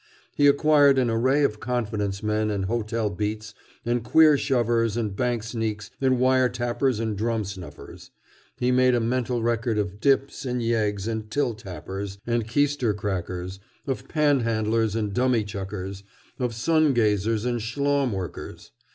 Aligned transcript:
He 0.35 0.47
acquired 0.47 0.97
an 0.97 1.11
array 1.11 1.43
of 1.43 1.59
confidence 1.59 2.23
men 2.23 2.49
and 2.49 2.65
hotel 2.65 3.11
beats 3.11 3.53
and 3.85 4.03
queer 4.03 4.35
shovers 4.35 4.97
and 4.97 5.15
bank 5.15 5.43
sneaks 5.43 5.91
and 6.01 6.17
wire 6.17 6.49
tappers 6.49 6.99
and 6.99 7.15
drum 7.15 7.43
snuffers. 7.45 8.09
He 8.57 8.71
made 8.71 8.95
a 8.95 8.99
mental 8.99 9.43
record 9.43 9.77
of 9.77 9.99
dips 9.99 10.43
and 10.43 10.59
yeggs 10.63 11.07
and 11.07 11.29
till 11.29 11.53
tappers 11.53 12.17
and 12.25 12.47
keister 12.47 12.95
crackers, 12.95 13.59
of 13.85 14.07
panhandlers 14.07 14.95
and 14.95 15.13
dummy 15.13 15.43
chuckers, 15.43 16.01
of 16.39 16.55
sun 16.55 16.93
gazers 16.95 17.45
and 17.45 17.59
schlaum 17.61 18.11
workers. 18.11 18.71